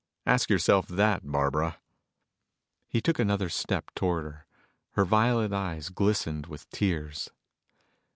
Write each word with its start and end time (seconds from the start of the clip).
Ask 0.25 0.49
yourself 0.49 0.87
that, 0.87 1.21
Barbara." 1.31 1.77
He 2.87 3.01
took 3.01 3.19
another 3.19 3.49
step 3.49 3.91
toward 3.93 4.23
her. 4.23 4.45
Her 4.93 5.05
violet 5.05 5.53
eyes 5.53 5.89
glistened 5.89 6.47
with 6.47 6.67
tears. 6.71 7.29